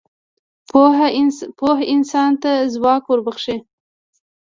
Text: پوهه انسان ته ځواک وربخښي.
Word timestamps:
پوهه 1.57 1.79
انسان 1.95 2.31
ته 2.41 2.51
ځواک 2.73 3.03
وربخښي. 3.07 3.57